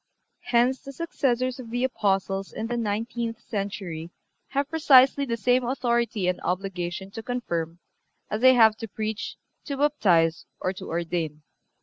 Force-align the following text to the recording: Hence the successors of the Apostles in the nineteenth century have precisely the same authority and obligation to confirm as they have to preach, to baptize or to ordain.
Hence 0.45 0.81
the 0.81 0.93
successors 0.93 1.59
of 1.59 1.69
the 1.69 1.83
Apostles 1.83 2.51
in 2.51 2.65
the 2.65 2.75
nineteenth 2.75 3.39
century 3.39 4.09
have 4.47 4.67
precisely 4.67 5.25
the 5.25 5.37
same 5.37 5.63
authority 5.63 6.27
and 6.27 6.41
obligation 6.43 7.11
to 7.11 7.21
confirm 7.21 7.77
as 8.27 8.41
they 8.41 8.55
have 8.55 8.75
to 8.77 8.87
preach, 8.87 9.37
to 9.65 9.77
baptize 9.77 10.47
or 10.59 10.73
to 10.73 10.87
ordain. 10.89 11.43